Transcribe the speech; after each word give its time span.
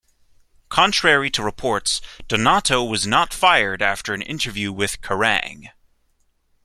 Contrary 0.69 1.29
to 1.29 1.43
reports, 1.43 2.01
Donato 2.27 2.83
was 2.83 3.05
not 3.05 3.31
fired 3.31 3.83
after 3.83 4.15
an 4.15 4.23
interview 4.23 4.71
with 4.71 4.99
Kerrang! 5.01 5.69